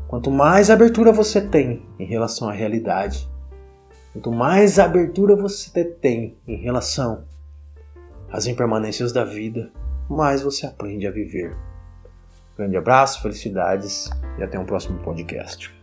quanto 0.07 0.31
mais 0.31 0.69
abertura 0.69 1.11
você 1.11 1.41
tem 1.41 1.85
em 1.99 2.05
relação 2.05 2.49
à 2.49 2.51
realidade, 2.51 3.29
quanto 4.11 4.31
mais 4.31 4.79
abertura 4.79 5.35
você 5.35 5.83
tem 5.83 6.37
em 6.47 6.57
relação 6.57 7.25
às 8.31 8.47
impermanências 8.47 9.13
da 9.13 9.23
vida, 9.23 9.71
mais 10.09 10.41
você 10.41 10.65
aprende 10.65 11.05
a 11.05 11.11
viver. 11.11 11.55
Grande 12.57 12.75
abraço, 12.75 13.21
felicidades 13.21 14.09
e 14.39 14.43
até 14.43 14.57
um 14.57 14.65
próximo 14.65 14.97
podcast. 14.99 15.76